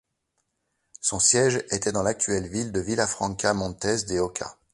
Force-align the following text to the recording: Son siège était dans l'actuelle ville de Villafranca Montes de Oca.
Son 0.99 1.19
siège 1.19 1.57
était 1.69 1.91
dans 1.91 2.01
l'actuelle 2.01 2.47
ville 2.47 2.71
de 2.71 2.79
Villafranca 2.79 3.53
Montes 3.53 3.85
de 3.85 4.17
Oca. 4.17 4.57